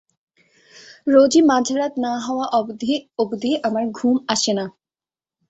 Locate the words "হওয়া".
2.19-2.45